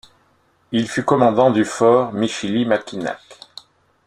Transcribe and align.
Il 0.71 0.89
fut 0.89 1.03
commandant 1.03 1.51
du 1.51 1.63
Fort 1.63 2.11
Michilimackinac. 2.11 3.21